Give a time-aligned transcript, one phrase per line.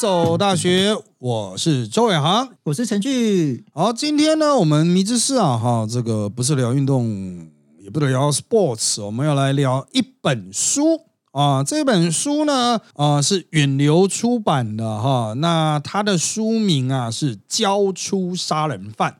[0.00, 3.62] 走大学，我是周伟航，我是陈俊。
[3.74, 7.46] 好，今天呢，我们迷之事啊，哈，这个不是聊运动，
[7.78, 11.02] 也不是聊 sports，我们要来聊一本书
[11.32, 11.62] 啊。
[11.62, 15.34] 这本书呢，啊，是远流出版的哈。
[15.36, 19.16] 那它的书名啊是《交出杀人犯》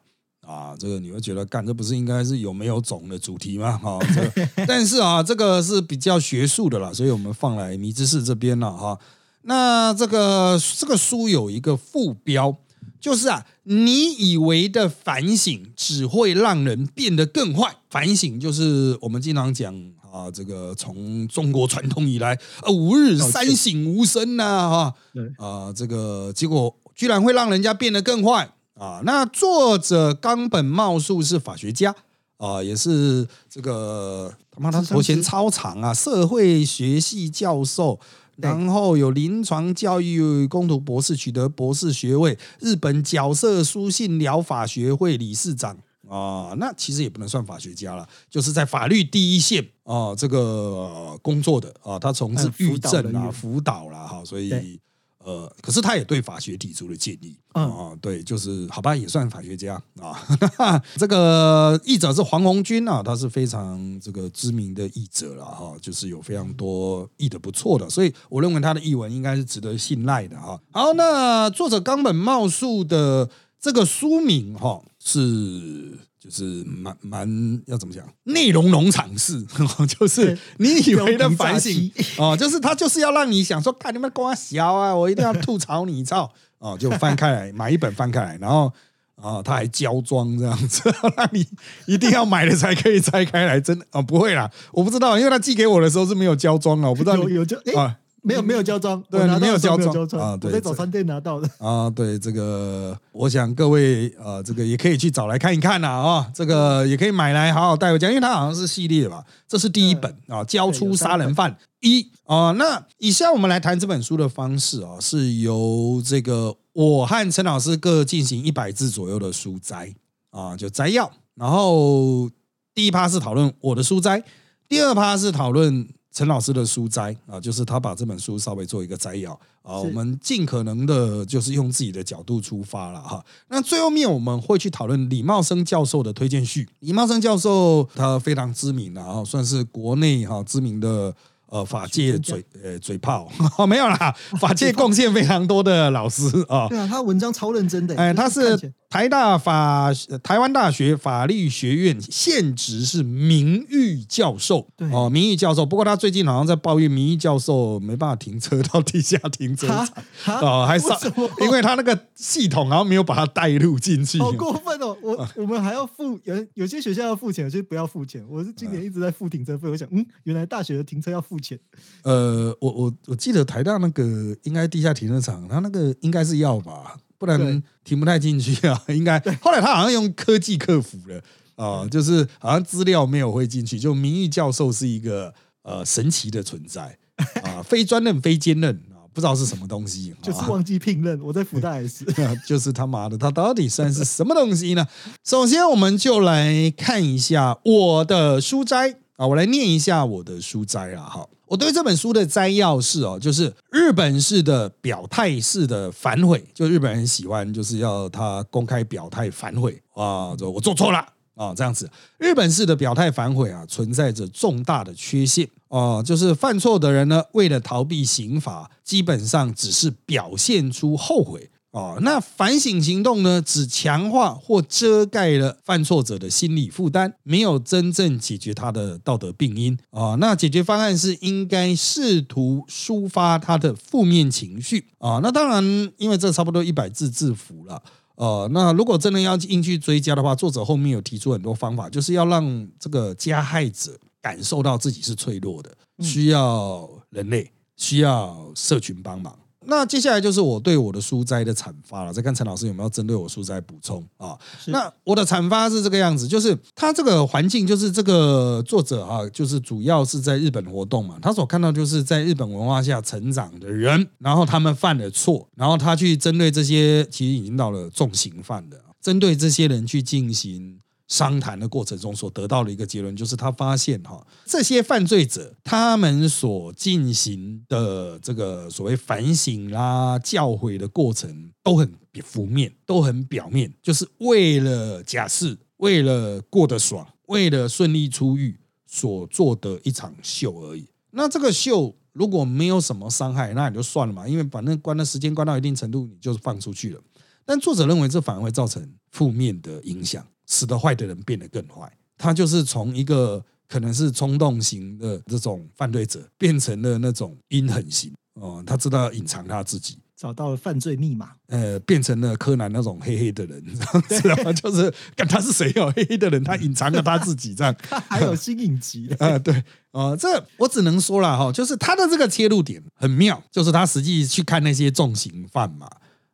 [0.51, 0.74] 啊。
[0.78, 3.77] 这个你会觉得，干这不是应该是有没有种的主题吗？
[3.77, 3.98] 哈，
[4.66, 8.98] 但是啊，这个是比较学术的啦，所以我们放来迷之事这边了哈。
[9.43, 12.55] 那这个这个书有一个副标，
[13.01, 17.77] 就是啊，你以为的反省只会让人变得更坏。
[17.89, 19.75] 反省就是我们经常讲
[20.13, 24.95] 啊，这个从中国传统以来，呃，吾日三省吾身呐，哈，
[25.39, 29.01] 啊，这个结果居然会让人家变得更坏啊。
[29.05, 31.95] 那作者冈本茂树是法学家
[32.37, 37.99] 啊，也是这个他妈他头衔超长啊，社会学系教授。
[38.41, 42.38] 然后有临床教育工读博士，取得博士学位。
[42.60, 45.77] 日本角色书信疗法学会理事长
[46.09, 54.80] 啊，那其实也不能算法学家了，就是在法律第一线啊这个工作的啊，他从事预政啊、辅导啦，哈，所以。
[55.24, 60.18] 呃，可是他也对法学提出了建议啊，对，就是好吧，也算法学家啊。
[60.96, 70.59] 这个译者是黄宏军啊，他是非常这个知名的译者了哈，就是有非常多译的不错的，所以我认为他的译文应该是值得信赖的哈。
[70.71, 73.28] 好，那作者冈本茂树的
[73.60, 75.98] 这个书名哈是。
[76.22, 79.43] 就是蛮蛮要怎么讲，内容农场式，
[79.99, 88.71] 就是你以为的反省哦，就是他就是要让你想说，看你们瓜小啊，我一定要吐槽你操哦，就翻开来买一本翻开来，然后
[89.16, 90.82] 啊他还胶装这样子，
[91.16, 91.47] 让你
[91.87, 97.97] 一定要买了才可以拆开来，真的哦不会啦，我不知道，因为他寄给我的时候是没有胶装的，我不知道有有就啊。
[98.22, 101.88] 没有没有胶装，对，没有胶装啊，我在早餐店拿到的啊。
[101.88, 109.25] 对这个，我想各位呃，这个也可以去找来看一看呐啊，这个也可以买来好好带回家，因为它好像是系列吧。
[109.48, 112.53] 这是第一本啊，交出杀人犯一啊。
[112.53, 119.94] 那以下我们来谈这本书的方式啊，是由这个我和陈老师各进行一百字左右的书摘
[120.31, 121.10] 啊，就摘要。
[121.34, 122.28] 然后
[122.75, 124.22] 第一趴是讨论我的书摘，
[124.69, 125.88] 第二趴是讨论。
[126.12, 129.32] 陈老师的书摘啊，就是他把这本书稍微做一个摘要
[129.62, 133.25] 啊，我们尽可能的就是用自己的角度出发了哈。
[133.48, 136.69] 那最后面我们会去讨论李茂生教授的推荐序。
[136.81, 141.15] 李茂生教授他非常知名的啊，算是国内哈知名的。
[141.50, 143.28] 呃，法界嘴呃嘴炮
[143.69, 146.69] 没有啦，法界贡献非常多的老师啊。
[146.69, 147.97] 对啊，他文章超认真的。
[147.97, 149.91] 哎，他是台大法
[150.22, 154.69] 台湾大学法律学院现职是名誉教授。
[154.77, 155.66] 对哦，名誉教授。
[155.66, 160.97] 不过他最近好像在抱怨名誉教授没办法停车 到地下停车场哦，还上，
[161.41, 164.21] 因为他那个系统好像没有把他带入进去。
[164.21, 164.97] 好过分哦！
[165.03, 168.25] 我我们还要付有有些学校要付钱，有些不要付钱。
[168.28, 171.39] 我是今年一直在付停车费，我想嗯，原来大学的停车要付。
[171.40, 171.58] 钱，
[172.02, 174.04] 呃，我我我记得台大那个
[174.42, 178.82] 应该地下停车场，他那个应该是要吧，不然停不太进去啊。
[178.88, 181.22] 应该后来他好像用科技克服了
[181.56, 183.78] 啊，就是好像资料没有会进去。
[183.78, 186.96] 就名誉教授是一个呃神奇的存在
[187.42, 191.20] 啊，非专任非兼任啊，不知道是什么东西， 就是忘记聘任。
[191.20, 192.06] 我在福大也是，
[192.46, 194.86] 就是他妈的，他到底算是什么东西呢？
[195.24, 199.00] 首先，我们就来看一下我的书斋。
[199.20, 221.50] 啊，我来念一下我的书摘啊，哈，我对这本书的摘要是哦，就是日本式的表态式的反悔，就日本人喜欢就是要他公开表态反悔啊，说我做错了啊，这样子，日本式的表态反悔啊，存在着重大的缺陷啊，就是犯错的人呢，为了逃避刑罚，基本上只是表现出后悔。
[221.72, 223.41] 哦，那反省行动呢？
[223.41, 229.78] 只强化或遮盖了犯错者的心理负担，没有真正解决他的道德病因。
[229.90, 234.87] 啊，那解决方案是应该试图抒发他的负面情绪。
[234.99, 235.62] 啊，那当然，
[235.96, 237.81] 因为这差不多一百字字符了。
[238.17, 245.70] 呃，那如果真的要硬去追加的话，作者后面有提出很多方法，就是要让这个加害者感受到自己是脆弱的，
[246.00, 249.38] 需要人类，需要社群帮忙。
[249.66, 254.36] 那接下来就是我对我的书斋的阐发了，再看陈老师有没有针对我书斋补充啊？
[254.66, 270.78] 那我的阐发是这个样子，就是他这个环境，就是这个作者啊，就是主要是在日本活动嘛，他所看到就是在日本文化下成长的人，然后他们犯了错，然后他去针对这些其实已经到了重刑犯的，针对这些人去进行
[271.10, 281.92] 商谈的过程中所得到的一个结论，就是他发现哈，这些犯罪者他们所进行的这个所谓反省啦、教诲的过程都很
[282.22, 290.86] 浮面，都很表面，就是为了假释，为了过得爽，为了顺利出狱所做的一场秀而已。
[291.10, 297.00] 那这个秀如果没有什么伤害，那也就算了嘛，因为反正关的时间关到一定程度，你就放出去了。
[297.44, 300.24] 但作者认为这反而会造成负面的影响。
[300.50, 308.62] 使得坏的人变得更坏，他就是从一个可能是冲动型的这种犯罪者，变成了那种阴狠型哦。
[308.67, 313.64] 他知道要隐藏他自己，找到了犯罪密码，呃，变成了柯南那种黑黑的人，
[314.08, 314.52] 知道吗？
[314.52, 317.73] 就是看他是谁哦，黑黑的人，他隐藏了他自己，这样。
[317.88, 319.38] 他还有新影集 啊？
[319.38, 319.55] 对
[319.93, 325.88] 啊，这我只能说了哈，就是他的这个切入点很妙，就是他实际去看那些重刑犯嘛，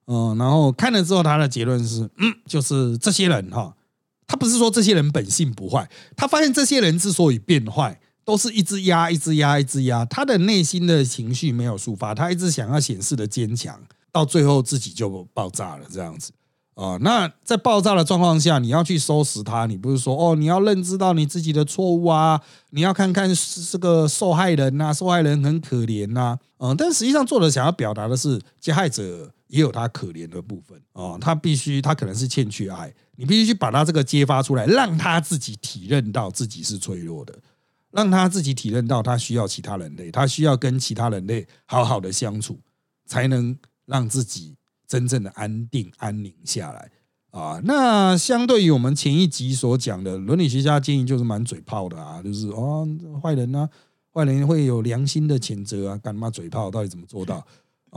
[0.07, 3.75] 嗯，然后看了之后，他的结论是，嗯，就是这些人哈。
[4.26, 13.81] 他不是说这些人本性不坏，他发现这些人之所以变坏，都是一直压、一直压、一直压，他的内心的情绪没有抒发，他一直想要显示的坚强，
[14.11, 16.32] 到最后自己就爆炸了，这样子
[16.75, 16.99] 啊。
[17.02, 22.40] 那在爆炸的状况下，你要去收拾他，你不是说哦，你要认知到你自己的错误啊，
[22.70, 23.31] 你要看看
[23.70, 32.93] 这个受害人呐，受害人很可怜呐，嗯，但实际上作者想要表达的是，加害者也有他可怜的部分啊，他必须，他可能是欠缺爱。
[33.17, 37.39] 你必须去把他这个揭发出来，让他自己体认到自己是脆弱的，
[37.93, 42.59] 让他自己体认到他需要其他人类，他需要跟其他人类好好的相处，
[43.07, 43.57] 才能
[43.87, 44.57] 让自己
[44.87, 46.91] 真正的安定安宁下来
[47.31, 47.61] 啊。
[47.65, 52.87] 那相对于我们前一集所讲的伦理学家建议，就是蛮嘴炮的啊，就是哦，
[53.23, 53.69] 坏人呢，
[54.13, 56.71] 坏人会有良心的谴责啊，干嘛嘴炮？
[56.71, 57.47] 到底怎么做到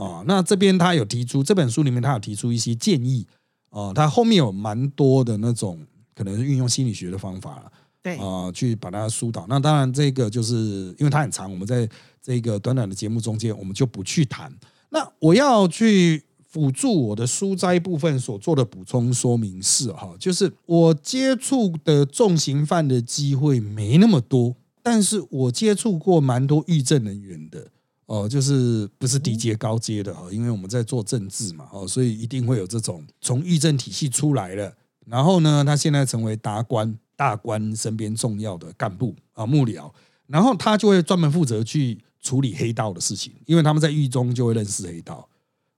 [0.04, 0.24] 啊？
[0.26, 3.26] 那这边他有提出这本书里面，他有提出一些建议。
[3.70, 5.78] 哦，他后面有蛮多的那种，
[6.14, 7.70] 可能是运用心理学的方法
[8.02, 9.46] 对啊，去把它疏导。
[9.48, 11.88] 那当然，这个就是因为它很长，我们在
[12.20, 14.52] 这个短短的节目中间，我们就不去谈。
[14.88, 27.68] 那我要去辅助我的书斋部分所做的补充说明是哈，就是我接触的重刑犯的机会没那么多，但是我接触过蛮多狱政人员的。
[28.10, 34.74] 哦，就是不是低阶高阶的哈，因为我们在做政治嘛，哦，所以一定会有这种从狱政体系出来了，
[35.06, 39.88] 然后呢，他现在成为达官大官身边重要的干部啊幕僚，
[40.26, 45.28] 然后他就会专门负责去处理黑道的事情，因为他们在狱中就会认识黑道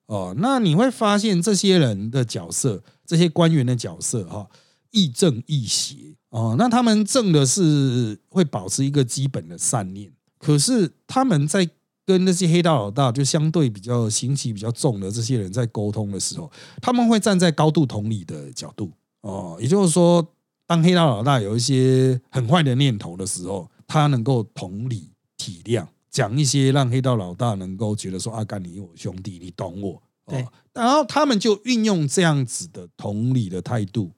[0.07, 0.35] 哦。
[0.39, 4.49] 那你会发现这些人的角色，这些官员的角色哈，
[4.91, 6.57] 亦正亦邪哦。
[6.57, 11.69] 那他们正的是会保持一个基本的善念，可是他们在
[12.05, 16.51] 跟那些黑道老大就相对比较心气比较重的这些人在沟通的时候，
[16.81, 18.91] 他们会站在高度同理的角度
[19.21, 20.27] 哦，也就是说，
[20.67, 30.03] 当黑道老大有一些很坏的念头的时候，他能够同理体谅，讲一些让黑道老大能够觉得说阿甘你我兄弟，你懂我。
[30.27, 34.13] 对，然后他们就运用这样子的同理的态度，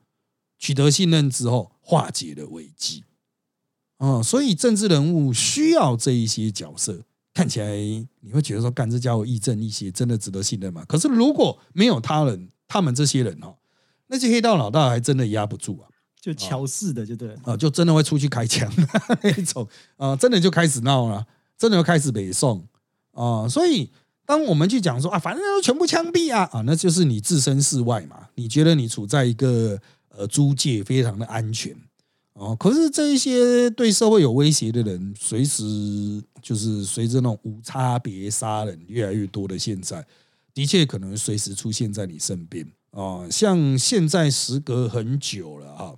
[0.58, 3.04] 取得信任之后，化解了危机。
[3.98, 7.04] 哦，所以政治人物需要这一些角色。
[7.34, 7.69] 看起来
[8.20, 10.84] 你会觉得说，干这家伙义正一邪，真的值得信任吗？
[10.86, 13.56] 可是如果没有他人，他们这些人哦，
[14.06, 15.90] 那些黑道老大还真的压不住啊，
[16.20, 18.72] 就乔氏的，就对啊，就真的会出去开枪
[19.20, 21.26] 那种啊，真的就开始闹了，
[21.58, 22.64] 真的就开始北宋
[23.10, 23.48] 啊。
[23.48, 23.91] 所以
[24.24, 29.76] 当我们去讲说啊，反正都全部枪毙啊啊，那就是你置身事外嘛，你觉得你处在一个
[30.08, 31.76] 呃租界，非常的安全。
[32.34, 40.05] 哦，可是这一些对社会有威胁的人，随时就是随着那种无差别杀人越来越多的现在，
[40.53, 43.29] 的确可能随时出现在你身边啊。
[43.31, 45.96] 像现在时隔很久了哈，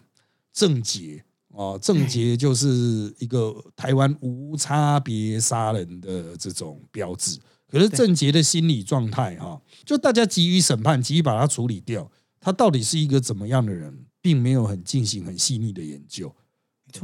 [0.53, 1.25] 郑捷
[1.55, 7.39] 啊，郑捷就是一个台湾无差别杀人的这种标志。
[7.67, 14.06] 可是郑捷的心理状态哈，就大家急于审判，急于把他处理掉，他到底是一个怎么样的人？
[14.27, 16.35] 并没有很进行很细腻的研究，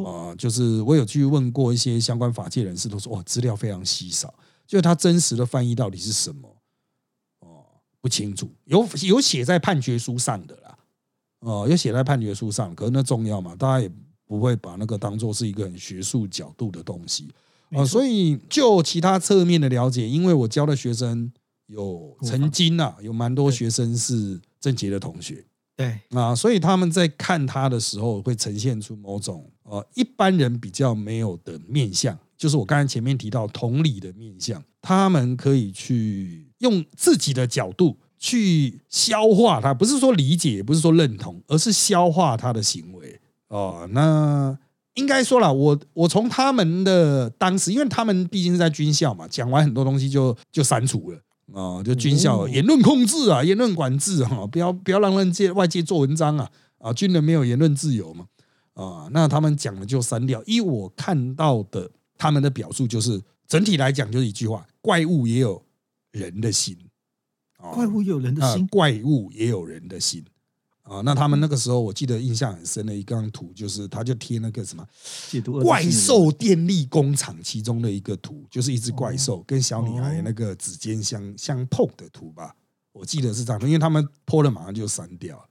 [0.05, 4.35] 啊，就是我有去问过一些相关法界人士，都说哦，资料非常稀少，
[4.67, 6.57] 就是他真实的翻译到底是什么，
[7.39, 7.65] 哦，
[8.01, 10.77] 不清楚，有有写在判决书上的啦，
[11.39, 13.89] 哦，有写在判决书上，可是那重要嘛，大家也
[14.27, 17.29] 不会把那个当做是一个很学术角度的东西，
[17.71, 21.33] 啊，所以就其他侧面的了解，因为我教的学生
[21.67, 25.45] 有曾经啊，有蛮多学生是郑杰的同学。
[25.83, 26.21] 对。
[26.21, 43.21] 啊，所以他们在看他的时候，会呈现出某种呃一般人比较没有的面相，就是我刚才前面提到同理的面相，他们可以去用自己的角度去消化他，不是说理解，也不是说认同，而是消化他的行为。
[43.49, 44.57] 哦，那
[44.95, 51.19] 应该说了，我我从他们的当时，因为他们毕竟是在军校嘛，讲完很多东西就就删除了
[51.55, 58.27] 啊，就军校言论控制啊，言论管制哈，不要不要让人界外界做文章啊啊，军人没有言论自由嘛
[58.75, 60.43] 啊，那他们讲的就删掉。
[60.47, 65.63] 依我看到的，他们的表述就是整体来讲就是一句话：怪物也有
[66.11, 66.77] 人的心，
[67.59, 70.25] 怪物也有人的心，怪物也有人的心。
[70.83, 74.85] 啊，那他们那个时候，我记得印象很深的一张图，就是他就贴那个什么
[75.63, 82.55] 怪兽电力工厂其中的一个图，就是一只怪兽跟小女孩那个指尖相相碰的图吧。
[82.93, 85.49] 我记得是这样，因为他们泼了马上就删掉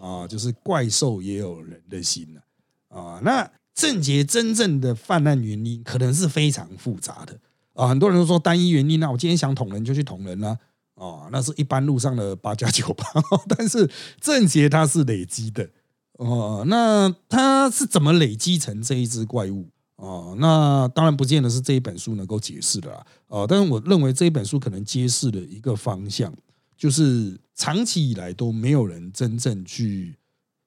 [0.00, 2.40] 啊，就是怪兽也有人的心了
[2.88, 3.20] 啊。
[3.22, 7.38] 那郑杰真正的泛滥原因可能是非常复杂的
[7.74, 10.58] 啊，很多人都说单一原因，那我今天想捅人就去捅人了。
[11.02, 13.04] 哦，那是一般路上的八加九吧，
[13.48, 13.90] 但是
[14.20, 15.68] 正邪它是累积的
[16.12, 16.62] 哦。
[16.68, 20.36] 那它是怎么累积成这一只怪物哦？
[20.38, 23.04] 那当然不见得是这一本书能够解释的啦。
[23.26, 26.32] 哦，但是我认为这一本书可能揭示了一个方向，
[26.76, 30.14] 就是长期以来都没有人真正去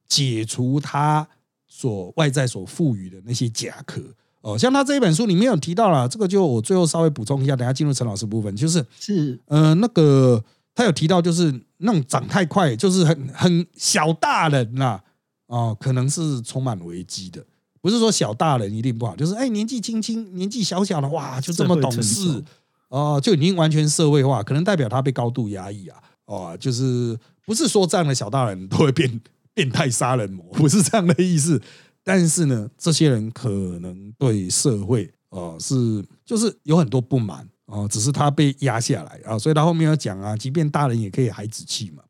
[0.06, 1.26] 解除它
[1.66, 4.04] 所外在所赋予的那些甲壳。
[4.46, 9.40] 哦，像他这一本书里面有提到了，这个就我最后稍微补充一下，等下进入陈老师部分，就是是。
[9.48, 10.44] 呃那个
[10.76, 15.00] 他有提到，就是那种长太快，就是很很小大人呐，
[15.48, 17.44] 哦，可能是充满危机的，
[17.82, 22.44] 不是说小大人一定不好，就是哎年纪轻轻年纪小小的哇就这么懂事
[22.90, 29.20] 哦，就已经完全社会化，可能代表他被高度压抑啊，哦，就是不是说这样的小大人都会变
[29.56, 31.60] 变态杀人魔，不是这样的意思。
[32.08, 42.04] 但是呢，这些人可能对社会哦是就是有很多不满哦，只是他被压下来啊，所以他后面要讲啊，即便大人也可以孩子气嘛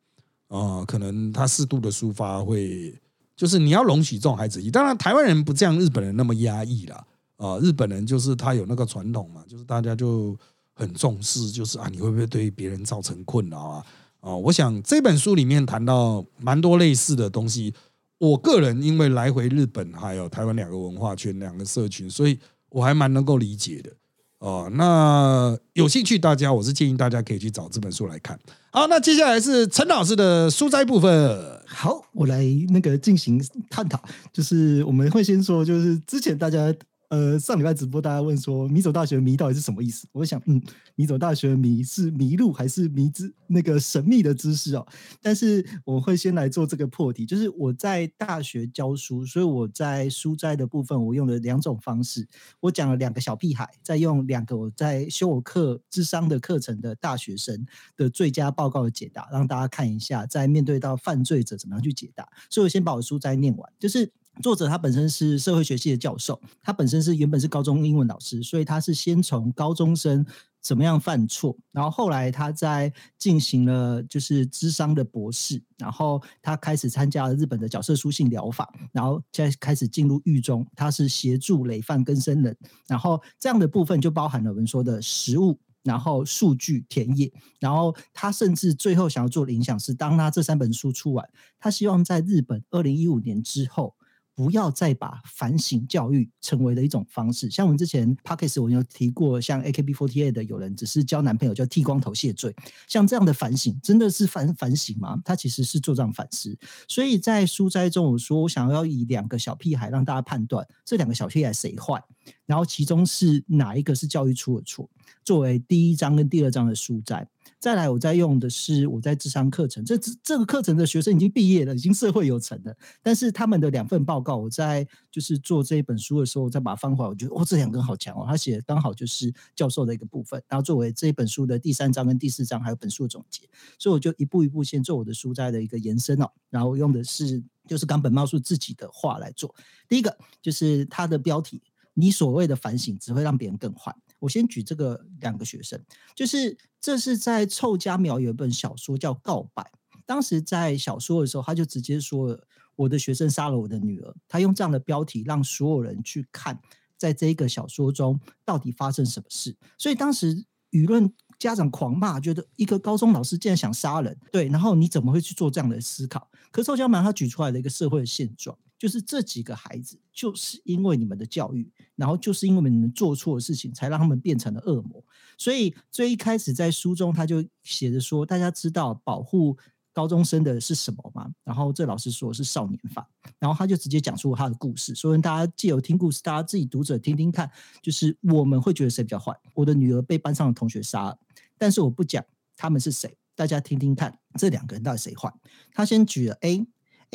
[0.49, 2.93] 啊，可能他适度的抒发会，
[3.37, 4.69] 就是你要容许这种孩子气。
[4.69, 7.01] 当然，台湾人不像日本人那么压抑啦
[7.37, 10.37] 啊，日本人就是他有那个传统嘛，就是大家就
[10.73, 13.85] 很重视，就是啊，你会不会对别人造成困扰啊？
[14.19, 17.73] 啊，我想这本书里面谈到蛮多类似的东西。
[18.17, 23.91] 我个人因为来回日本还有台湾两个文化圈两个社群，所以我还蛮能够理解的
[24.39, 24.69] 哦。
[24.73, 28.39] 那有兴趣大家，我是建议大家可以去找这本书来看。
[28.71, 31.61] 好，那接下来是陈老师的书斋部分。
[31.65, 34.03] 好，我来那个进行探讨，
[34.33, 36.73] 就是我们会先说，就是之前大家。
[37.09, 40.07] 呃，上礼拜直播，大家问说“迷走大学迷”到底是什么意思？
[40.11, 40.61] 我想，嗯
[40.95, 44.85] ，“迷走大学迷”是迷路还是迷之那个神秘的知识哦？
[45.21, 52.27] 但是我会先来做这个破题，就是我在大学教书，所以我在书斋的部分，我用了两种方式，
[52.59, 62.27] 我讲了两个小屁孩，再用两个我在修我课智商的课程的大学生的最佳报告的解答，让大家看一下，在面对到犯罪者怎么样去解答。
[62.49, 64.11] 所以我先把我书斋念完，就是。
[64.41, 70.25] 作者他本身是社会学系的教授，他本身是原本是高中英文老师，所以他是先从高中生
[70.61, 91.27] 怎么样犯错，然后后来他在进行了就是智商的博士，然后他开始参加了日本的角色书信疗法，然后再开始进入狱中，他是协助累犯更生人，然后这样的部分就包含了我们说的实物，然后数据田野，然后他甚至最后想要做的影响是，当他这三本书出完，
[91.59, 93.95] 他希望在日本二零一五年之后。
[94.35, 102.53] 不要再把反省教育成为了一种方式，像我们之前 p o c k e t 我有提过，像 AKB48 的有人只是交男朋友就剃光头谢罪，
[102.87, 105.17] 像这样的反省真的是反反省吗？
[105.23, 106.57] 他其实是做这样反思。
[106.87, 112.03] 所以在书斋中，我说我想要以两个小屁孩让大家判断这两个小屁孩谁坏，
[112.45, 114.89] 然后其中是哪一个是教育出了错，
[115.23, 117.27] 作为第一章跟第二章的书斋。
[117.59, 122.75] 再来，我在用的是我在智商课程，这这个课程的学生已经毕业了，已经社会有成了。
[123.01, 133.49] 但是他们的两份报告，我在就是做这一本书的时候，我再把它翻回来，我觉得哦，这两个好强哦，他写的刚好就是教授的一个部分，然后作为这一本书的第三章跟第四章，还有本书的总结，
[133.79, 139.55] 所以我就一步一步先做我的书斋的一个延伸哦，然后用的是就是冈本茂树自己的话来做。
[139.87, 141.61] 第一个就是他的标题，
[141.95, 143.93] 你所谓的反省只会让别人更坏。
[144.19, 145.83] 我先举这个两个学生，
[146.15, 149.63] 就是这是在臭家苗有一本小说叫《告白》，
[150.05, 152.39] 当时在小说的时候，他就直接说
[152.75, 156.59] 我的学生杀了我的女儿，他用这样的标题让所有人去看，
[156.97, 166.29] 在这一个小说中到底发生什么事，所以当时舆论家长狂骂，觉得一个高中老师竟然想杀人，对，然后你怎么会去做这样的思考？
[166.51, 168.57] 可臭家苗他举出来的一个社会的现状。
[168.77, 175.03] 就是这几个孩子，就是因为你们的教育，然后就是因为你们做错的事情，才让他们变成了恶魔。
[175.37, 179.57] 所以最一开始在书中，他就写着说：大家知道保护
[179.93, 181.33] 高中生的是什么吗？
[181.43, 183.05] 然后这老师说是少年犯，
[183.39, 187.49] 然后他就直接讲述他的故事，说大家借由听故事，大家自己读者听听看，
[187.81, 189.33] 就是我们会觉得谁比较坏。
[189.53, 191.17] 我的女儿被班上的同学杀了，
[191.57, 192.23] 但是我不讲
[192.57, 195.33] 他们是谁，大家听听看，这两个人到底谁坏？
[195.71, 196.65] 他先举了 A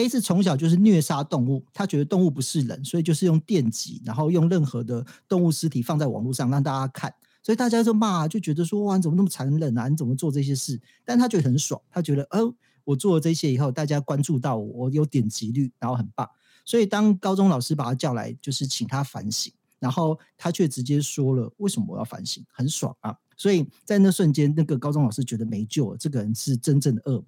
[0.01, 7.13] A 是从小就是虐杀动物，他觉得动物不是人，所以就是用电击，然后用任何的动物尸体放在网络上让大家看。
[7.43, 9.89] 所以大家就骂，就觉得说哇，你怎么那么残忍啊？
[9.89, 10.81] 你怎么做这些事？
[11.05, 12.55] 但他觉得很爽，他觉得哦，
[12.85, 16.29] 我做了这些以后，大家关注到我，我有点击率，然后很棒。
[16.65, 23.17] 所以当高中老师把他叫来，就是请他反省，然后他却直接说了为什么我要反省，很爽啊！
[23.37, 27.25] 所以在那瞬间，那个高中老师觉得没救了，这个人是真正的恶魔。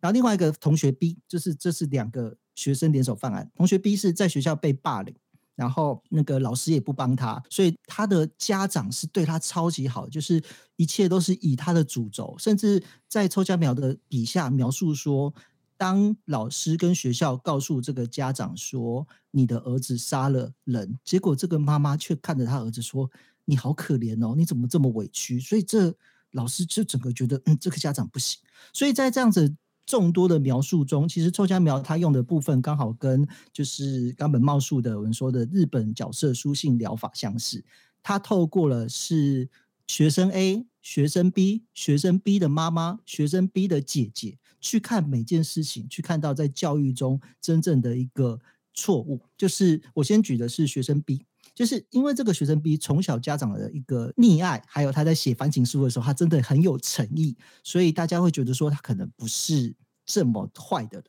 [0.00, 5.14] 然后另外一个同学 B，就是这是两个学生联手犯案，同学 B 是在学校被霸凌。
[5.54, 10.42] 然后那个老师也不帮他，所以他的家长是对他超级好，就是
[10.76, 15.32] 一切都是以他的主轴，甚至在抽家苗的笔下描述说，
[15.76, 23.08] 当老师跟学校告诉这个家长说你的儿子杀了人，结果这个妈妈却看着他儿子说
[23.44, 25.38] 你好可怜哦，你怎么这么委屈？
[25.38, 25.94] 所以这
[26.30, 28.40] 老师就整个觉得嗯，这个家长不行，
[28.72, 29.54] 所以在这样子。
[29.84, 37.64] 众多的描述中，其实臭家苗他用的部分刚好跟就是冈本茂树的我们说的日本角色书信疗法相似。
[38.02, 39.48] 他透过了是
[39.86, 48.40] 学生 A、学生 B、学生 B 的妈妈、学生 B 的姐姐去看每件事情，去看到在教育中真正的一个
[48.72, 49.20] 错误。
[49.36, 51.26] 就是我先举的是学生 B。
[51.54, 61.06] 就是因为这个学生 B 从小家长的一个溺爱，还有他在写反省书的时候，他真的很有诚意，所以大家会觉得说他可能不是这么坏的人。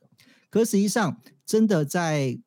[0.50, 2.38] 可实际上，真的在。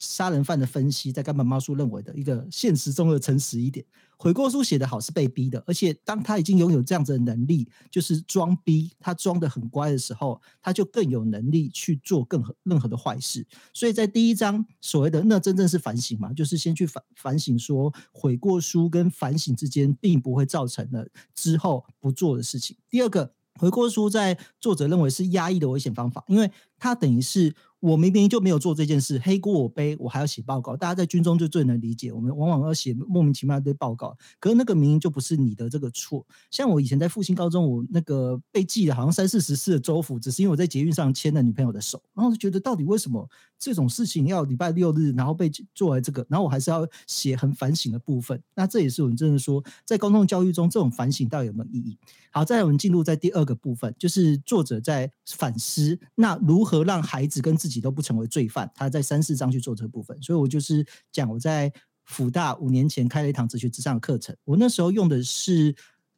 [0.00, 3.84] 杀人犯的分析，在冈本茂叔认为的一个现实中的诚实一点，
[4.16, 13.46] 悔过书写得好是被逼的，而且当他已经拥有这样子的能力，就是装逼，他装的很乖的时候，他就更有能力去做更何任何的坏事。
[13.74, 22.74] 所以在第一章所谓的那真正是反省嘛，就是先去反反省说悔过书跟反省之间并不会造成了之后不做的事情。
[22.88, 27.54] 第二个悔过书在作者认为是压抑的危险方法，因为它等于是。
[27.80, 30.76] 我明明就没有做这件事，黑锅我背，我还要写报告。
[30.76, 36.24] 大家在军中就最能理解，我们往往要写莫名其妙一堆报告，可是那个明明就不是你的这个错。
[36.50, 43.26] 像我以前在复兴高中，我那个被记了好像三四十次的州府，只是因为我在捷运上牵了女朋友的手，然后就觉得到底为什么
[43.58, 48.38] 这种事情要礼拜六日，然后被做来这个，然后我还是要写很反省的部分。
[48.54, 51.96] 那这也是我们真的说，在高中教育中，这种反省到底有没有意义？
[52.30, 61.72] 好，再来我们进入在第二个部分，就是作者在反思，那如何让孩子跟自自己都不成为罪犯，他在三四章去做这个部分，所以我就是讲我在
[62.04, 65.74] 辅大五年前开了一堂哲学之上的课程，我那时候用的是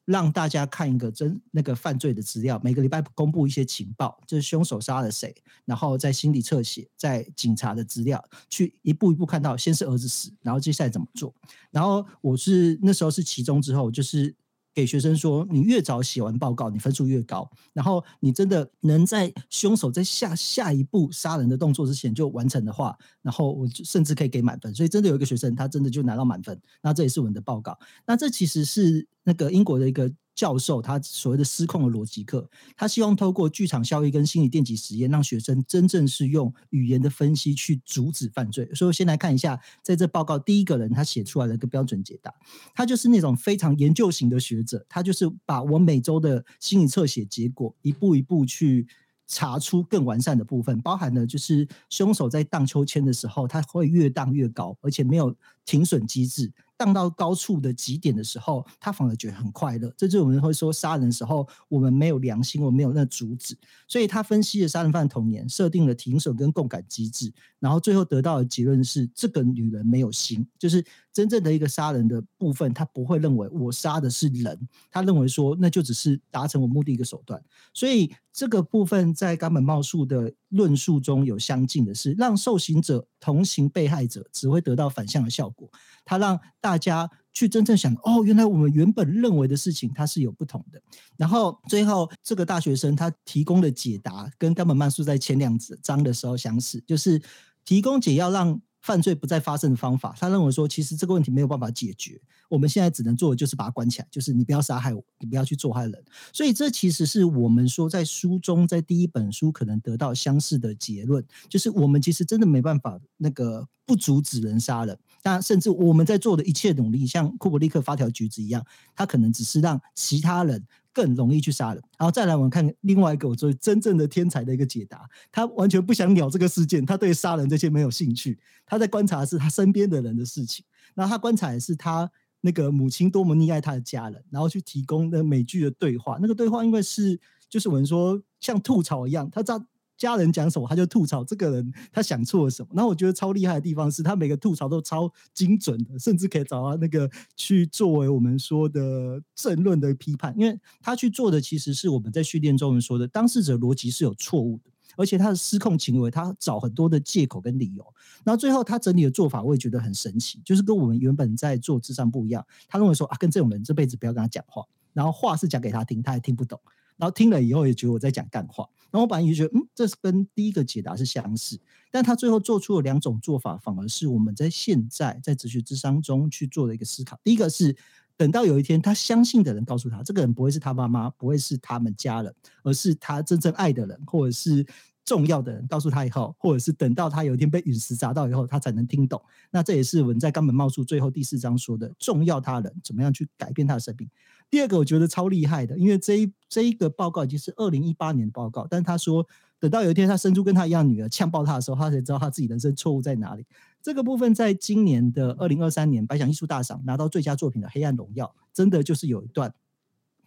[0.07, 5.35] 让大家看一个真那个犯罪的资料，每个礼拜公布一些情报，就是凶手杀了谁，
[5.65, 11.35] 然后在心理侧写，在警察的资料，去一步一步看到先是儿子死，然后接下来怎么做，
[11.71, 14.35] 然后我是那时候是其中之后就是。
[14.75, 17.51] 给学生说，你越早写完报告，你分数越高。
[17.73, 24.75] 然后你真的能在凶手在下下一步杀人的动作之前就完成的话，然后我就甚至可以给满分。
[24.75, 26.59] 所以真的有一个学生，他真的就拿到满分。
[26.83, 27.79] 那这也是我们的报告。
[28.07, 30.13] 那这其实是那个英国的一个。
[30.35, 38.67] 教授他所谓的失控的逻辑课，他希望透过剧场效益跟心理电极实验，让学生真正是用语言的分析去阻止犯罪。
[38.75, 42.33] 所以，先来看一下，在这报告第一个人他写出来的一个标准解答，
[42.75, 48.89] 他就是那种非常研究型的学者，他就是把我每周的心理测写结果一步一步去
[49.27, 56.53] 查出更完善的部分，包含了就是凶手在荡秋千的时候，他会越荡越高，而且没有停损机制。
[56.79, 59.95] 上到高处的极点的时候，他反而觉得很快乐。
[59.97, 63.57] 这就我们会说，杀人时候我们没有良心，我们没有那阻止。
[63.87, 77.41] 所以他分析了杀人犯童年，设定了停损跟共感机制，然后最后得到的结论是，这个女人没有心，就是真正的一个杀人的部分，他不会认为我杀的是人，他认为说那就只是达成我目的一个手段。
[77.73, 85.69] 所以这个部分在冈本茂树的论述中有相近的是，让受刑者同情被害者，只会得到反向的效果。
[86.05, 90.81] 他让大家去真正想，哦，原来我们原本认为的事情，它是有不同的。
[91.17, 97.21] 然后最后这个大学生他提供的解答，跟冈本曼树在前两章的时候相似，就是
[97.65, 98.61] 提供解药让。
[98.83, 102.21] 犯罪不再发生的方法，他认为说，其实这个问题没有办法解决。
[102.49, 106.05] 我们现在只能做的就是把它关起来，就是你不要杀害我，你不要去做害人。
[106.33, 118.67] 所以这其实是我们说在书中，在第一本书可能得到相似的结论，就是我们其实真的没办法那个不阻止人杀人，那甚至我们在做的一切努力，像库伯利克发条橘子一样，
[118.97, 121.83] 他可能只是让其他人更容易去杀人。
[121.99, 130.65] 然后再来，我们看另外一个我作为真正的天才的一个解答，他完全不想鸟这个事件，他对杀人这些没有兴趣，他在观察的是他身边的人的事情。
[130.95, 136.19] 然后他观察的是他那个母亲多么溺爱他的家人，然后去提供的美剧的对话。
[136.21, 139.65] 那个对话因为是就是我们说像吐槽一样，他知道。
[139.97, 142.69] 家人讲什么，他就吐槽这个人，他想错了什么。
[142.75, 150.35] 然后我觉得超厉害的地方是他每个吐槽都超精准的，甚至可以找到那个去作为我们说的政论的批判。
[150.37, 157.85] 因为他去做的其实是我们在训练中我们说的当事者逻辑是有错误的，而且他的失控行为，他找很多的借口跟理由。
[158.25, 162.45] 然后最后他整理的做法，我也觉得很神奇，就是跟我们原本在做智商不一样。
[162.69, 166.61] 他认为说啊，跟这种人这辈子不要跟他讲话，然后话是讲给他听，他也听不懂。
[167.03, 171.59] 然后听了以后也觉得我在讲干话，然后我本来也觉得，嗯，这是跟第一个解答是相似，
[171.91, 177.19] 但他最后做出了两种做法，反而是我们在现在在哲学智商中去做的一个思考。
[177.25, 177.77] 第一个是
[178.17, 184.65] 等到有一天他相信的人告诉他，这个人不会是他妈妈，不会是他们家人，而是他真正爱的人，或者是
[185.05, 189.21] 重要的人告诉他以后，或者是等到他有一天被陨石砸到以后，他才能听懂。
[189.51, 194.09] 那这也是我们在冈本茂树最后第四章说的重要他人怎么样去改变他的生命。
[194.53, 199.27] 第二个我觉得超厉害的，因为这一这一个报告已经是二零一八年的报告，但他说
[199.59, 203.47] 等到有一天他生出跟他一样女儿呛爆他的时候，他才知道他自己人生错误在哪里。
[203.81, 209.55] 这个部分在今年的二零二三年白想艺术大赏拿到最佳作品的《黑暗荣耀》，真的就是有一段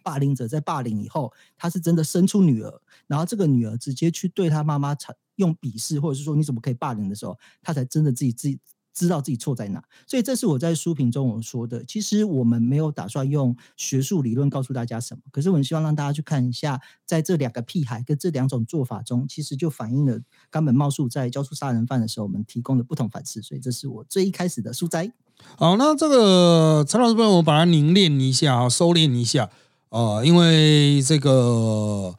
[0.02, 4.96] 霸凌者在霸凌以后，他是真的生出女儿，然后这个女儿直接去对他妈妈
[5.36, 8.58] 用鄙视，或者是说你怎么可以霸凌的时候，他才真的自己自己。
[8.96, 11.84] 知道自己错在哪，所以这是我在书评中我说的。
[11.84, 20.18] 其实我们没有打算用学术理论告诉大家什么，可是我们希望让大家去看一下，在这两个屁孩跟这两种做法中，其实就反映了
[20.50, 23.42] 冈本茂树在教出杀人犯的时候，我们提供的不同反思。
[23.42, 25.12] 所以这是我最一开始的书摘。
[25.58, 29.50] 好，那这个陈老师帮我把它凝练一下，收敛一下
[29.90, 32.14] 啊，因为这个。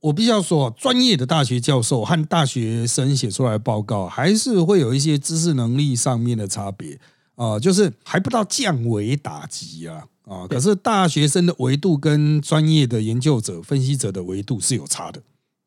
[0.00, 6.98] 我必须要说，专业的大学教授和大学生写出来的报告，还是会有一些知识能力上面的差别
[7.34, 10.46] 啊，就是还不到降维打击啊啊！
[10.46, 15.20] 可是大学生的维度跟专业的研究者、分析者的维度是有差的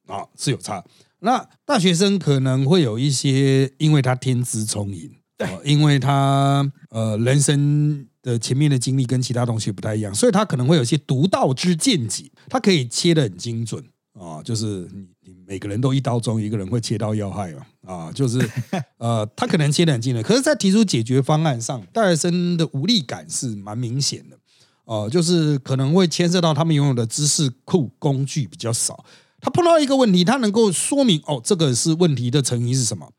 [0.08, 0.84] 啊，是有差。
[1.20, 13.84] 那大学生可能会有一些，因为他天资聪颖，对，因为他呃人生的前面的经历跟其他同学不太一样，所以他可能会有一些独到之见解，他可以切的很精准。
[14.14, 17.66] 啊，就是你你每个人都一刀中，一个人会切到要害嘛？
[17.86, 18.38] 啊，就是
[18.98, 24.38] 呃，他可能切得很近的，可是，在提出解决方案上，大学生的无力感是蛮明显的。
[24.84, 29.06] 哦，就是可能会牵涉到他们拥有的知识库工具比较少。
[29.40, 33.10] 他碰到一个问题，他能够说明哦，这个是问题的成因是什么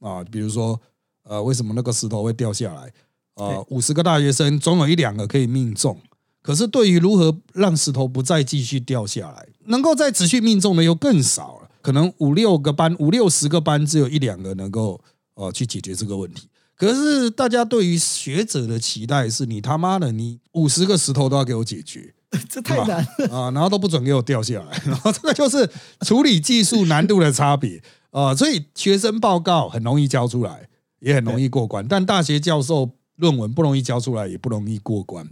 [0.00, 0.24] 啊？
[0.24, 0.80] 比如说，
[1.22, 2.92] 呃，为什么那个石头会掉下来？
[3.34, 5.96] 啊，五十个大学生总有一两个可以命中。
[6.42, 11.70] 可是，对于如何让石头不再继续掉下来，能够再持续命中的又更少了。
[11.82, 15.00] 可能五六个班、五六十个班，只有一两个能够
[15.34, 16.48] 呃去解决这个问题。
[16.76, 22.14] 可是，大家对于学者的期待是你他妈的，你五十个石头都要给我解决，
[22.48, 23.50] 这太难啊！
[23.50, 25.68] 然后都不准给我掉下来， 然后这个就是
[26.06, 28.34] 处理技术难度的差别啊。
[28.34, 30.68] 所以，学生报告很容易交出来，
[31.00, 35.28] 也很容易过关，但大学教授论文不容易交出来，也不容易过关。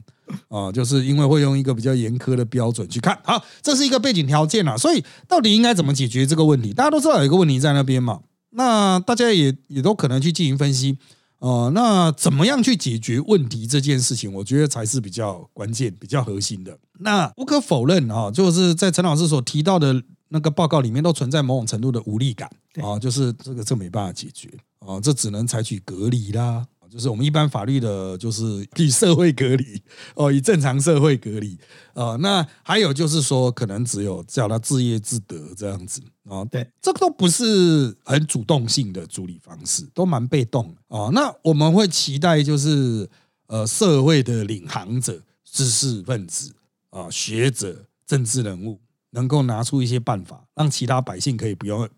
[0.48, 6.72] 啊，就是因为会用一个比较严苛的标准去看，好，这是一个背景条件啊，所以到底应该怎么解决这个问题？
[6.72, 10.98] 大家都知道有一个问题在那边嘛，那大家也也都可能去进行分析，
[11.38, 16.78] 呃，那怎么样去解决问题这件事情，我觉得才是比较关键、比较核心的。
[17.00, 22.50] 那无可否认啊，就是在陈老师所提到的那个报告里面，都存在某种程度的无力感
[22.82, 24.48] 啊，就是这个这没办法解决
[24.80, 26.66] 啊，这只能采取隔离啦。
[26.90, 29.82] 就是我们一般法律的，就是以社会隔离
[30.14, 31.58] 哦，以正常社会隔离
[31.94, 32.16] 啊。
[32.16, 36.44] 那还有就是说，可能只有叫他自业自得这样子啊。
[36.46, 41.08] 对，这个都不是很主动性的处理方式，都蛮被动啊。
[41.12, 43.08] 那我们会期待就是
[43.46, 46.52] 呃，社会的领航者、知识分子
[46.90, 48.78] 啊、学者、政治人物，
[49.10, 51.88] 能够拿出一些办法，让其他百姓可以不用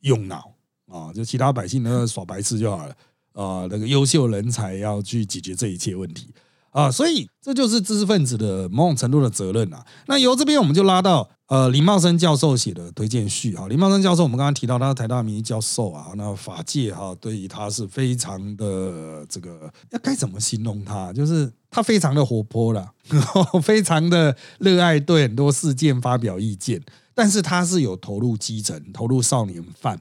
[0.00, 0.52] 用脑
[0.88, 2.96] 啊，就其他百姓呢耍白痴就好了。
[3.36, 6.28] 啊，那个优秀人才要去解决这一切问题
[6.70, 9.84] 啊，所以这就是知识分子的某种程度的责任啊。
[10.06, 13.68] 那由这边我们就拉到呃林茂生教授写的推荐序啊。
[13.68, 21.12] 林茂生教授我们刚刚提到他是台大名誉教授啊，那法界哈对于他是非常的这个要该怎么形容他？
[21.12, 22.90] 就是他非常的活泼了，
[23.62, 26.82] 非常的热爱对很多事件发表意见，
[27.14, 30.00] 但是他是有投入基层、投入少年犯。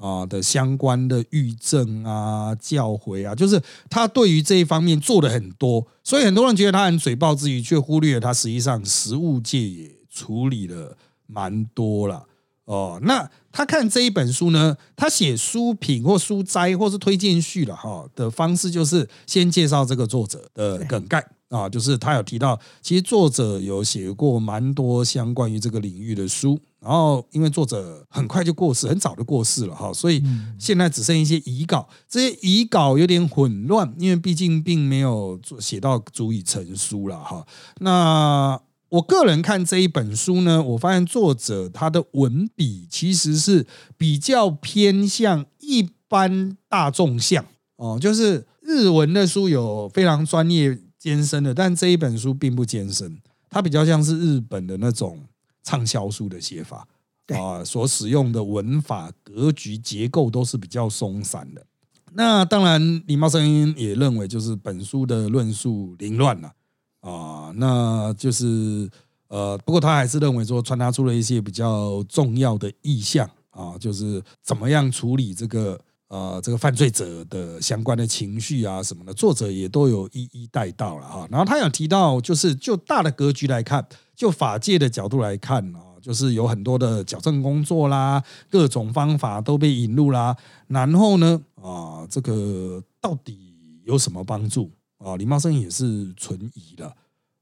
[0.00, 3.60] 啊的相关的预政啊、教诲啊，就是
[3.90, 12.26] 他对于这一方面做的很多，所以很多人觉得他很嘴暴之余，却忽略了他实际上实务界也处理了蛮多了
[12.64, 12.98] 哦。
[13.02, 26.58] 那他看这一本书呢，他写书评或书摘或是推荐序了哈的方式，就是先介绍这个作者的梗概啊，就是他有提到，其实作者有写过蛮多相关于这个领域的书。
[26.82, 30.22] 然后，因为作者很快就过世，很早就过世了哈，所以
[30.58, 31.86] 现在只剩一些遗稿。
[32.08, 37.46] 这些遗稿有点混乱，因为毕竟并没有写到足以成书了哈。
[37.80, 43.66] 那我个人看这一本书呢，我发现作者他的文笔其实是
[43.98, 47.44] 比较偏向一般大众向
[47.76, 55.18] 哦，就是日文的书有非常专业艰深的，但这一本书并不艰深，它比较像是日本的那种。
[55.62, 56.86] 畅销书的写法
[57.28, 61.64] 啊，所使用的文法、格局、结构都是比较松散的。
[62.12, 66.52] 那当然，礼貌声音也认为，就是本书的论述凌乱了
[67.00, 67.52] 啊。
[67.54, 68.90] 那就是
[69.28, 81.28] 呃，不过他还是认为说，传达出了一些比较重要的意向啊，就是怎么样处理这个呃这个犯罪者的相关的情绪啊什么的，作者也都有一一带到了哈。
[81.30, 83.86] 然后他有提到，就是就大的格局来看。
[84.20, 90.36] 就法界的角度来看啊，就是有很多的矫正工作啦，各种方法都被引入啦。
[90.66, 95.16] 然后呢，啊，这个到底有什么帮助啊？
[95.16, 96.94] 李茂生也是存疑的。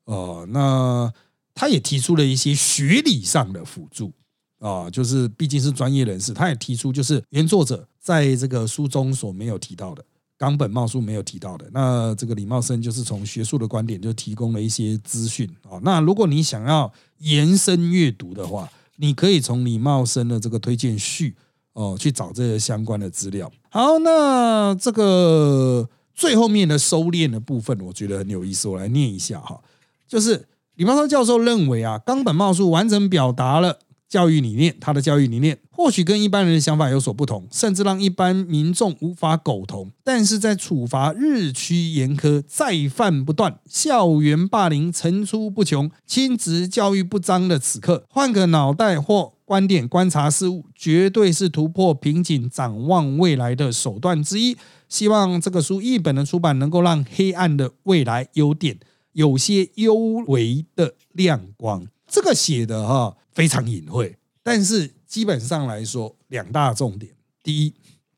[0.05, 1.13] 呃，那
[1.53, 4.13] 他也提出了一些学理上的辅助
[4.61, 10.05] 啊，就是毕竟是专业人士，他也提出就是原作者在这个书中所没有提到的。
[10.39, 15.81] 冈本茂树没有提到的，那这个李茂生就是从学术的观点就提供了一些资讯啊。
[15.83, 21.35] 那如果你想要延伸阅读的话，你可以从李茂生的这个推荐序
[21.73, 23.51] 哦去找这些相关的资料。
[23.69, 29.61] 好，那这个最后面的收敛的部分，我觉得很有意思，我来念一下哈。
[30.07, 30.47] 就是
[30.77, 33.81] 李茂生教授认为啊，冈本茂树完整表达了。
[34.09, 39.91] 教育理念，他的教育理念或许跟一般人的想法有所不同，甚至让一般民众无法苟同。
[40.03, 54.57] 但是在处罚日趋严苛、再犯不断、校园霸凌层出不穷、亲子教育不彰的此刻，换个脑袋或观点观察事物，绝对是突破瓶颈、展望未来的手段之一。
[54.89, 58.79] 希望这个书一本的出版，能够让黑暗的未来有点
[59.13, 59.95] 有些幽
[60.27, 61.87] 微的亮光。
[62.07, 63.18] 这个写的哈。
[63.39, 67.73] 非常隐晦，但是基本上来说，两大重点：第一，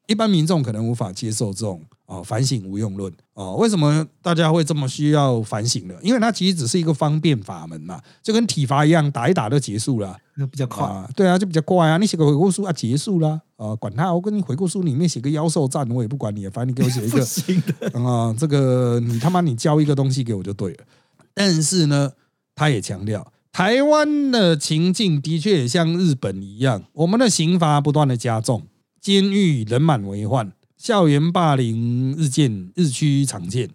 [0.06, 3.50] 一般民众可能无法接受这种啊反省无用论啊。
[3.50, 5.94] 为什么大家会这么需要反省呢？
[6.00, 10.88] 因为它其实只是一个方便法门嘛，就跟体罚一样，打一打就结束了，那比较快。
[11.14, 11.98] 对啊，就比较快啊。
[11.98, 20.84] 你写个回顾书啊，结束了啊，管他，我跟你回顾书里面写个妖兽战，我也不管你，反正你给我写一个 啊，这个你他妈你交一个东西给我就对了。
[21.34, 22.10] 但是呢，
[22.54, 23.30] 他也强调。
[23.52, 28.66] 台湾的情境的确也像日本一样，我们的刑罚不断的加重，
[29.00, 33.68] 监狱人满为患，校园霸凌日渐日趋常见。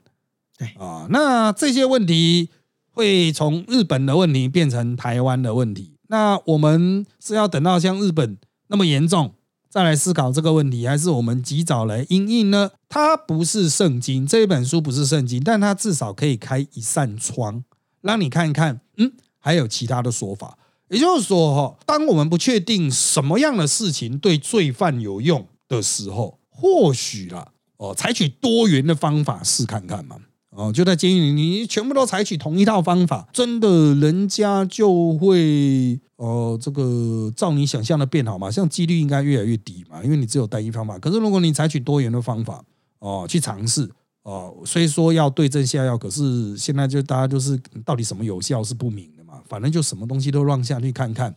[0.57, 2.49] 对啊，那这些问题
[2.89, 5.97] 会从日本的问题变成台湾的问题。
[6.07, 9.33] 那我们是要等到像日本那么严重
[9.69, 12.71] 再来思考这个问题，还是我们及早来应应呢？
[12.87, 17.65] 它不是圣经，这一本书不是圣经，但它至少可以开一扇窗，
[17.99, 19.11] 让你看一看，嗯。
[19.45, 20.57] 还有其他的说法，
[20.89, 30.17] 也就是说，哈，当我们不确定什么样的事情对罪犯有用的时候，或许啦，哦，采取多元的方法试看看嘛，
[30.49, 38.49] 哦，就在监狱里，你全部都采取同一套方法，真的人家就会，哦，这个照你想象的变好嘛？
[38.49, 40.97] 像几率应该越来越低嘛，因为你只有单一方法。
[40.97, 42.63] 可是如果你采取多元的方法，
[42.97, 43.87] 哦，去尝试。
[44.23, 49.07] 哦，虽说要对症下药，可是现在就大家就是到底什么有效是不明。
[49.47, 51.35] 反正就什么东西都让下去看看，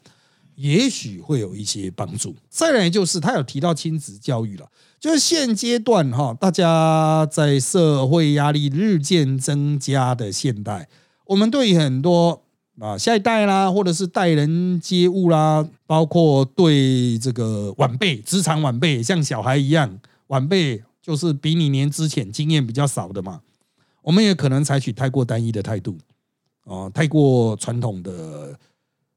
[0.55, 2.35] 也许会有一些帮助。
[2.49, 4.69] 再来就是他有提到亲子教育了，
[4.99, 10.89] 就是现阶段哈，大家在社会压力日渐增加的现代，
[11.27, 12.43] 我们对很多
[12.81, 20.83] 啊下一代啦，或者是待人接物啦，包括对这个晚辈、职场晚辈，像小孩一样晚辈。
[21.01, 23.41] 就是比你年之前经验比较少的嘛，
[24.03, 25.97] 我们也可能采取太过单一的态度，
[26.69, 28.59] 哦，太过传统的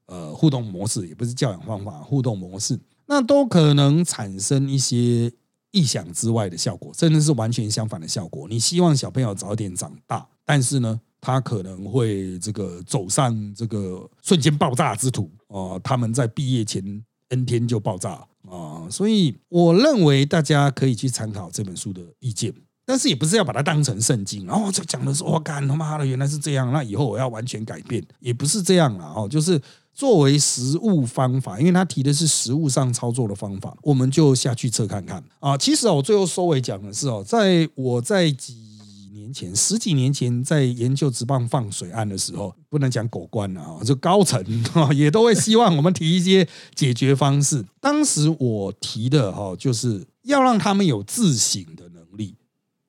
[0.07, 5.31] 呃互动模式，也不是教养方法，互动模式，那都可能产生一些
[5.71, 8.47] 意想之外的效果，甚至是完全相反的效果。
[8.47, 15.79] 你希望小朋友早点长大，但是呢，他可能会这个走上这个瞬间爆炸之途哦。
[15.83, 17.03] 他们在毕业前。
[17.33, 18.85] N 天就爆炸啊！
[18.91, 22.53] 所以我认为大家可以去参考这本书的意见，
[22.91, 24.45] 但是也不是要把它当成圣经。
[24.45, 29.25] 然后就讲的是，我干他妈的，原来是这样，那以后我要完全改变，也不是这样了哦。
[29.29, 29.57] 就是
[29.93, 35.57] 作为实物方法，因为他提的是实物上操作的方法，我们就下去测看看啊。
[35.57, 38.69] 其实我最后收尾讲的是哦，在我在几。
[39.13, 44.43] 年前十几年前在研究直棒放水案的时候，不能讲狗官了啊，就高层
[44.93, 47.63] 也都会希望我们提一些解决方式。
[47.79, 51.87] 当时我提的哈，就是要让他们有自省的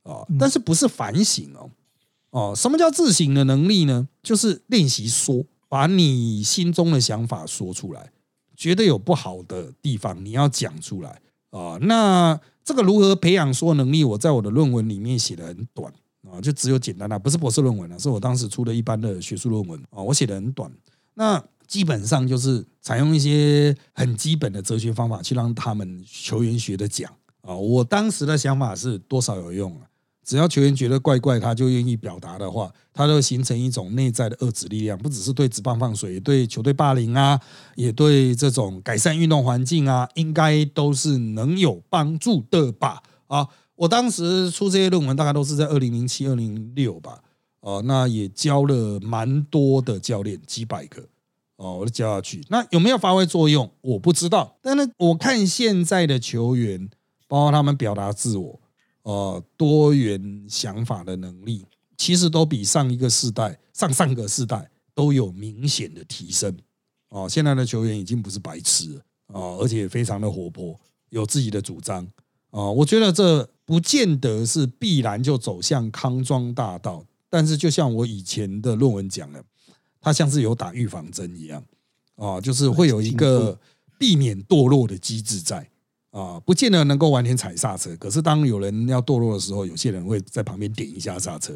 [0.03, 1.71] 啊，但是不是反省哦
[2.31, 2.55] 哦？
[2.57, 4.09] 什么叫自省的能力呢？
[4.23, 8.12] 就是练习说，把你心中的想法说出来，
[8.57, 11.79] 觉得有不好的地方你要讲出来啊。
[11.83, 14.05] 那这个如何培养说能力？
[14.05, 15.93] 我在我的论文里面写的很短。
[16.31, 20.01] 啊，就只有简单的，不是博士论文了，是我当时出的一般的学术论文啊。
[20.01, 20.71] 我写的很短，
[21.15, 27.57] 那基本上就是采用一些很基本的哲学方法去让他们球员学的讲啊。
[27.57, 29.83] 我当时的想法是多少有用啊？
[30.25, 37.41] 只要球员觉得怪怪，他就愿意表达的话，他就形成一种内在的遏制力量，不只是对职棒放水，对球队霸凌啊，
[37.77, 43.03] 也对这种改善运动环境啊，应该都是能有帮助的吧？
[43.27, 43.49] 啊。
[43.75, 47.21] 我当时出这些论文，大概都是在二零零七、二零六吧，
[47.61, 51.03] 哦，那也教了蛮多的教练，几百个，
[51.57, 52.45] 哦，我都教下去。
[52.49, 53.69] 那有没有发挥作用？
[53.81, 54.57] 我不知道。
[54.63, 56.89] 但是我看现在的球员，
[57.27, 58.61] 包括他们表达自我，
[59.03, 61.65] 呃，多元想法的能力，
[61.97, 66.57] 其实都比上一个世代、上上个世代都有明显的提升。
[67.09, 70.79] 哦，现在的球员已经不是白痴了，哦，而且非常的活泼，
[71.11, 72.07] 有自己的主张。
[72.51, 73.49] 哦，我觉得这。
[73.65, 79.43] 不见得是必然就走向康庄大道，但是就像我以前的论文讲的，
[80.01, 81.65] 它像是有打预防针一样，
[82.17, 83.59] 啊，就是会有一个
[83.99, 85.71] 避免堕落的机制在，
[86.12, 91.53] 啊，不见得能够完全踩刹车，可是当有人要堕落的时候，有些人会在旁边点一下刹车，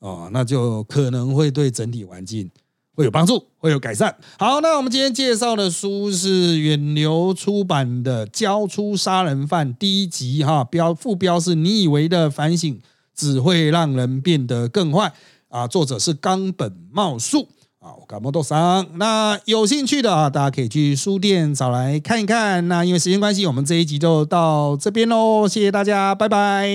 [0.00, 2.50] 啊，那就可能会对整体环境。
[2.94, 4.16] 会有帮助，会有改善。
[4.38, 12.80] 好，那我们今天介绍的书是远流出版的《交出杀人犯》第一集，哈，标副标是你以为的反省
[13.14, 15.12] 只会让人变得更坏
[15.50, 15.68] 啊。
[15.68, 17.48] 作者是冈本茂树
[17.86, 18.84] 啊，我感冒多伤。
[18.94, 22.66] 那有兴趣的啊，大家可以去书店找来看一看。
[22.66, 26.68] 那因为时间关系，我们这一集就到这边喽，谢谢大家，拜拜，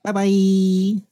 [0.00, 1.04] 拜拜。